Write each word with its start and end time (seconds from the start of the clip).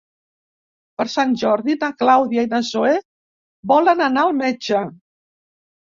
Per 1.01 1.05
Sant 1.15 1.35
Jordi 1.41 1.77
na 1.85 1.91
Clàudia 2.01 2.47
i 2.47 2.51
na 2.55 2.63
Zoè 2.73 2.97
volen 3.77 4.05
anar 4.11 4.29
al 4.29 4.39
metge. 4.45 4.85